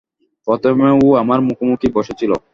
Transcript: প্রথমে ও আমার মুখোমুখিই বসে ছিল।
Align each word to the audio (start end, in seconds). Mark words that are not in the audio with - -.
প্রথমে 0.47 0.89
ও 0.99 1.07
আমার 1.21 1.39
মুখোমুখিই 1.47 1.95
বসে 1.95 2.13
ছিল। 2.19 2.31